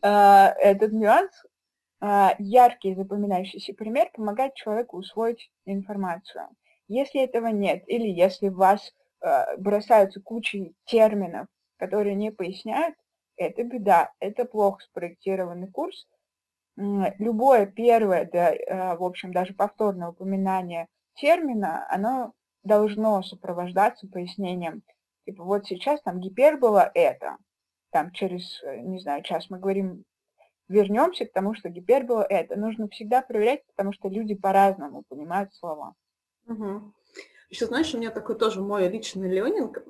[0.02, 1.30] э, этот нюанс.
[2.00, 6.48] Э, яркий запоминающийся пример помогает человеку усвоить информацию.
[6.88, 12.94] Если этого нет, или если вас э, бросаются кучей терминов, которые не поясняют,
[13.37, 16.07] это беда, это плохо спроектированный курс.
[16.77, 22.33] Любое первое, да, э, в общем, даже повторное упоминание термина, оно
[22.64, 24.83] должно сопровождаться пояснением.
[25.25, 27.37] Типа вот сейчас там гипербола это,
[27.90, 30.05] там через, э, не знаю, час мы говорим,
[30.68, 32.57] вернемся к тому, что гипербола это.
[32.57, 35.94] Нужно всегда проверять, потому что люди по-разному понимают слова.
[36.46, 36.92] Мгм.
[37.50, 39.83] Еще, знаешь, у меня такой тоже мой личный ленинг.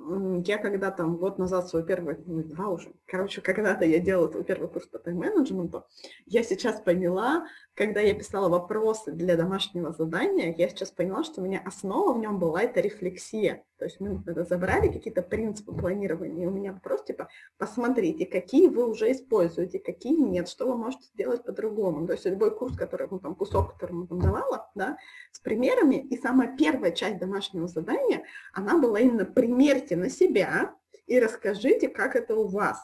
[0.47, 4.45] Я когда там год назад свой первый, ну, два уже, короче, когда-то я делала свой
[4.45, 5.87] первый курс по тайм-менеджменту,
[6.27, 11.45] я сейчас поняла, когда я писала вопросы для домашнего задания, я сейчас поняла, что у
[11.45, 13.65] меня основа в нем была это рефлексия.
[13.79, 18.89] То есть мы разобрали какие-то принципы планирования, и у меня вопрос типа, посмотрите, какие вы
[18.89, 22.07] уже используете, какие нет, что вы можете сделать по-другому.
[22.07, 24.97] То есть любой курс, который, ну, там, кусок, который мы там давала, да,
[25.33, 30.75] с примерами, и самая первая часть домашнего задания, она была именно примерьте на себя
[31.07, 32.79] и расскажите, как это у вас.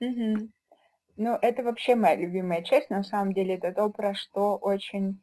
[0.00, 0.50] Угу.
[1.16, 5.22] Ну, это вообще моя любимая часть, на самом деле, это то, про что очень,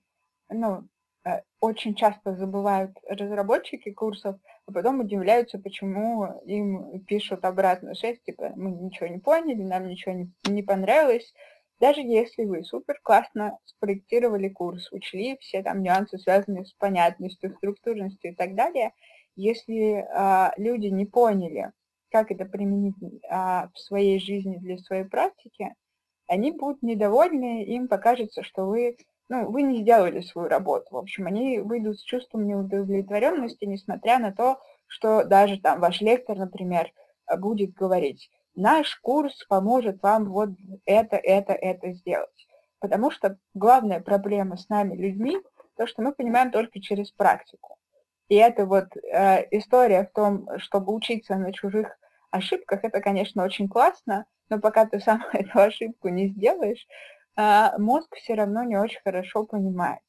[0.49, 0.87] ну,
[1.25, 8.51] э, очень часто забывают разработчики курсов, а потом удивляются, почему им пишут обратную связь, типа,
[8.57, 11.33] мы ничего не поняли, нам ничего не, не понравилось.
[11.79, 18.31] Даже если вы супер классно спроектировали курс, учли все там нюансы, связанные с понятностью, структурностью
[18.31, 18.91] и так далее,
[19.37, 21.71] если а, люди не поняли,
[22.09, 22.95] как это применить
[23.29, 25.73] а, в своей жизни для своей практики,
[26.27, 28.97] они будут недовольны, им покажется, что вы,
[29.29, 30.87] ну, вы не сделали свою работу.
[30.91, 36.37] В общем, они выйдут с чувством неудовлетворенности, несмотря на то, что даже там ваш лектор,
[36.37, 36.91] например,
[37.37, 40.49] будет говорить, наш курс поможет вам вот
[40.85, 42.47] это, это, это сделать.
[42.79, 45.37] Потому что главная проблема с нами, людьми,
[45.77, 47.77] то, что мы понимаем только через практику.
[48.29, 51.97] И эта вот э, история в том, чтобы учиться на чужих
[52.31, 56.85] ошибках, это, конечно, очень классно, но пока ты сам эту ошибку не сделаешь,
[57.37, 59.99] мозг все равно не очень хорошо понимает.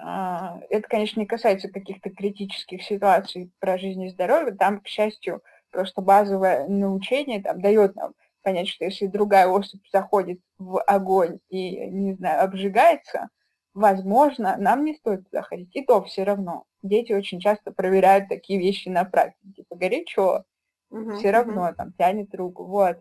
[0.00, 4.54] А, это, конечно, не касается каких-то критических ситуаций про жизнь и здоровье.
[4.54, 10.40] Там, к счастью, просто базовое научение там, дает нам понять, что если другая особь заходит
[10.58, 13.28] в огонь и, не знаю, обжигается,
[13.74, 15.74] возможно, нам не стоит туда ходить.
[15.74, 16.64] И то все равно.
[16.82, 19.52] Дети очень часто проверяют такие вещи на практике.
[19.56, 20.44] Типа, горячо,
[20.90, 21.74] угу, все равно угу.
[21.74, 22.64] там тянет руку.
[22.64, 23.00] Вот.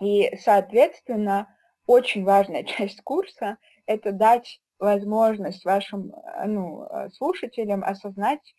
[0.00, 1.48] И, соответственно,
[1.88, 8.54] очень важная часть курса– это дать возможность вашим э, ну, э, слушателям осознать,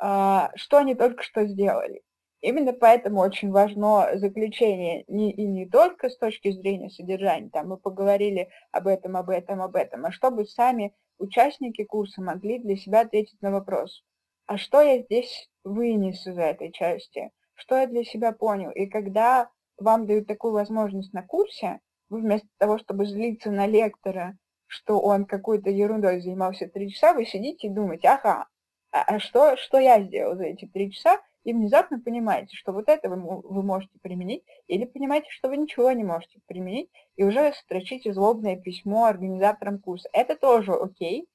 [0.00, 2.00] а, что они только что сделали.
[2.40, 7.76] Именно поэтому очень важно заключение не, и не только с точки зрения содержания, там мы
[7.76, 13.00] поговорили об этом, об этом, об этом, а чтобы сами участники курса могли для себя
[13.00, 14.02] ответить на вопрос,
[14.46, 18.70] а что я здесь вынес из этой части, что я для себя понял.
[18.70, 21.80] И когда вам дают такую возможность на курсе,
[22.10, 27.24] вы вместо того, чтобы злиться на лектора, что он какой-то ерундой занимался три часа, вы
[27.24, 28.46] сидите и думаете, ага,
[28.92, 32.88] а, а что, что я сделал за эти три часа, и внезапно понимаете, что вот
[32.88, 37.52] это вы, вы можете применить, или понимаете, что вы ничего не можете применить, и уже
[37.54, 40.08] строчите злобное письмо организаторам курса.
[40.12, 41.28] Это тоже окей,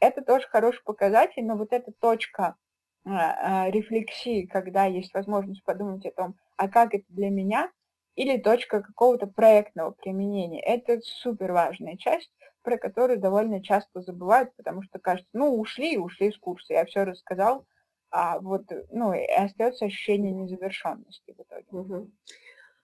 [0.00, 2.56] это тоже хороший показатель, но вот эта точка
[3.04, 7.70] а, а, рефлексии, когда есть возможность подумать о том, а как это для меня,
[8.18, 10.60] или точка какого-то проектного применения.
[10.60, 15.98] Это супер важная часть, про которую довольно часто забывают, потому что кажется, ну, ушли и
[15.98, 17.64] ушли с курса, я все рассказал,
[18.10, 21.66] а вот, ну, и остается ощущение незавершенности в итоге.
[21.70, 22.10] Угу.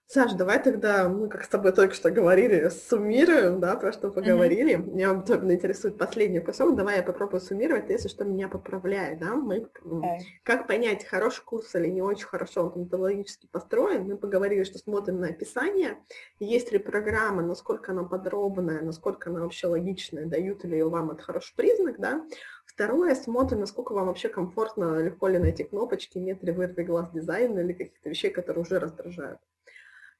[0.07, 4.75] Саш, давай тогда мы, как с тобой только что говорили, суммируем, да, про что поговорили.
[4.75, 4.93] Mm-hmm.
[4.93, 6.75] Меня особенно интересует последний кусок.
[6.75, 9.33] Давай я попробую суммировать, если что, меня поправляет, да.
[9.33, 10.19] Мы, okay.
[10.43, 14.03] Как понять, хороший курс или не очень хорошо он методологически построен.
[14.03, 15.97] Мы поговорили, что смотрим на описание.
[16.39, 21.55] Есть ли программа, насколько она подробная, насколько она вообще логичная, дают ли вам это хороший
[21.55, 22.23] признак, да.
[22.67, 27.59] Второе, смотрим, насколько вам вообще комфортно, легко ли найти кнопочки, нет ли вырви глаз дизайна
[27.61, 29.39] или каких-то вещей, которые уже раздражают.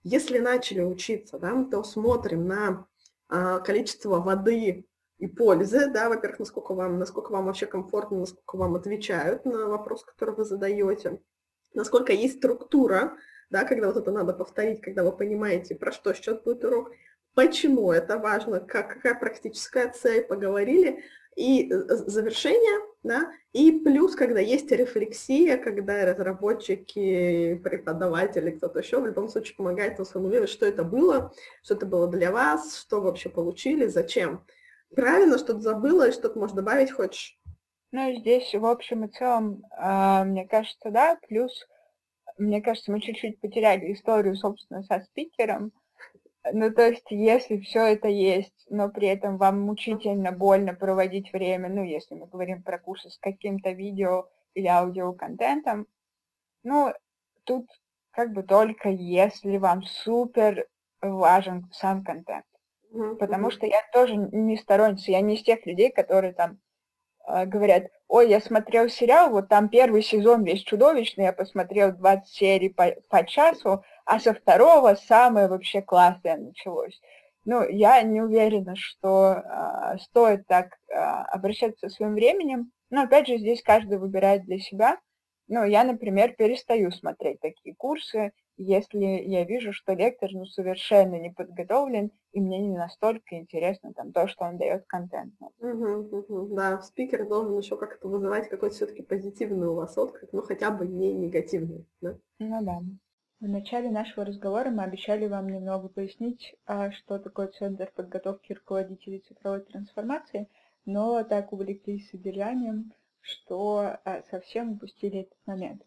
[0.07, 2.85] Если начали учиться, да, то смотрим на
[3.27, 4.85] а, количество воды
[5.17, 10.05] и пользы, да, во-первых, насколько вам, насколько вам вообще комфортно, насколько вам отвечают на вопрос,
[10.05, 11.23] который вы задаете,
[11.73, 13.17] насколько есть структура,
[13.49, 16.91] да, когда вот это надо повторить, когда вы понимаете, про что сейчас будет урок,
[17.33, 21.03] почему это важно, как, какая практическая цель, поговорили,
[21.35, 29.05] и э, завершение, да, и плюс, когда есть рефлексия, когда разработчики, преподаватели, кто-то еще в
[29.05, 33.87] любом случае помогает сформулировать, что это было, что это было для вас, что вообще получили,
[33.87, 34.45] зачем.
[34.95, 37.37] Правильно, что-то забыла, что-то можешь добавить хочешь?
[37.91, 41.65] Ну, здесь, в общем и целом, а, мне кажется, да, плюс,
[42.37, 45.71] мне кажется, мы чуть-чуть потеряли историю, собственно, со спикером,
[46.53, 51.69] ну, то есть, если все это есть, но при этом вам мучительно больно проводить время,
[51.69, 55.87] ну, если мы говорим про курсы с каким-то видео или аудиоконтентом,
[56.63, 56.93] ну,
[57.43, 57.67] тут
[58.11, 60.67] как бы только если вам супер
[61.01, 62.45] важен сам контент.
[62.93, 63.15] Mm-hmm.
[63.17, 66.59] Потому что я тоже не сторонница, я не из тех людей, которые там
[67.27, 72.27] э, говорят, ой, я смотрел сериал, вот там первый сезон весь чудовищный, я посмотрел 20
[72.27, 76.99] серий по, по часу, а со второго самое вообще классное началось.
[77.43, 83.27] Ну, я не уверена, что э, стоит так э, обращаться со своим временем, но опять
[83.27, 84.97] же здесь каждый выбирает для себя.
[85.47, 91.29] Ну, я, например, перестаю смотреть такие курсы, если я вижу, что лектор ну, совершенно не
[91.29, 95.33] подготовлен, и мне не настолько интересно там то, что он дает контент.
[95.59, 100.41] Угу, угу, да, спикер должен еще как-то вызывать какой-то все-таки позитивный у вас отклик, ну
[100.41, 102.17] хотя бы не негативный, да?
[102.39, 102.79] Ну да.
[103.41, 109.19] В начале нашего разговора мы обещали вам немного пояснить, а, что такое Центр подготовки руководителей
[109.27, 110.47] цифровой трансформации,
[110.85, 115.83] но так увлеклись содержанием, что а, совсем упустили этот момент.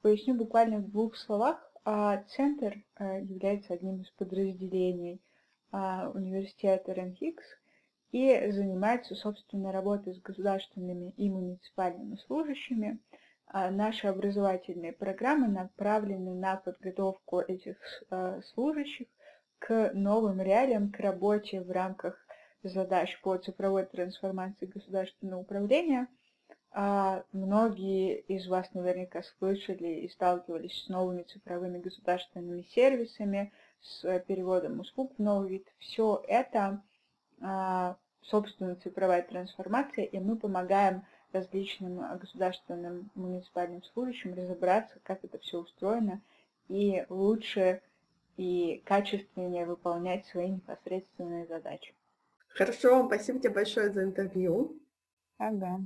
[0.00, 1.72] Поясню буквально в двух словах.
[1.84, 5.22] А, Центр является одним из подразделений
[5.70, 7.44] университета РЕНХИКС
[8.10, 12.98] и занимается собственной работой с государственными и муниципальными служащими–
[13.52, 17.76] наши образовательные программы направлены на подготовку этих
[18.10, 19.06] а, служащих
[19.58, 22.18] к новым реалиям, к работе в рамках
[22.62, 26.08] задач по цифровой трансформации государственного управления.
[26.70, 34.80] А, многие из вас наверняка слышали и сталкивались с новыми цифровыми государственными сервисами, с переводом
[34.80, 35.66] услуг в новый вид.
[35.78, 36.80] Все это,
[38.22, 41.02] собственно, цифровая трансформация, и мы помогаем
[41.32, 46.20] различным э, государственным муниципальным служащим разобраться, как это все устроено,
[46.68, 47.80] и лучше
[48.36, 51.94] и качественнее выполнять свои непосредственные задачи.
[52.48, 54.76] Хорошо, спасибо тебе большое за интервью.
[55.38, 55.80] Ага.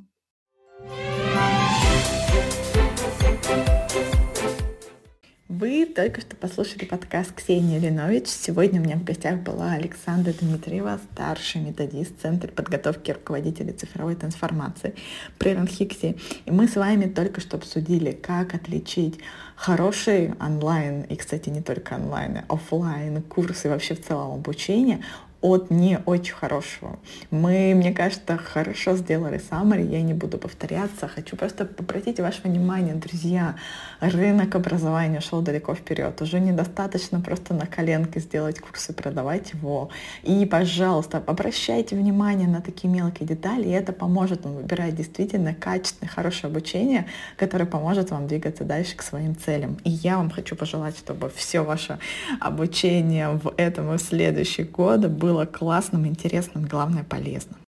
[5.58, 8.26] Вы только что послушали подкаст Ксении Ленович.
[8.26, 14.94] Сегодня у меня в гостях была Александра Дмитриева, старший методист Центра подготовки руководителей цифровой трансформации
[15.38, 16.16] при Ранхиксе.
[16.44, 19.18] И мы с вами только что обсудили, как отличить
[19.54, 25.00] хороший онлайн, и, кстати, не только онлайн, а офлайн курсы вообще в целом обучения
[25.40, 26.98] от не очень хорошего.
[27.30, 31.08] Мы, мне кажется, хорошо сделали summary, я не буду повторяться.
[31.08, 33.56] Хочу просто обратить ваше внимание, друзья,
[34.00, 36.20] рынок образования шел далеко вперед.
[36.22, 39.90] Уже недостаточно просто на коленке сделать курсы, продавать его.
[40.22, 46.10] И, пожалуйста, обращайте внимание на такие мелкие детали, и это поможет вам выбирать действительно качественное,
[46.10, 47.06] хорошее обучение,
[47.36, 49.76] которое поможет вам двигаться дальше к своим целям.
[49.84, 51.98] И я вам хочу пожелать, чтобы все ваше
[52.40, 57.65] обучение в этом и в следующие годы было было классным, интересным, главное полезным.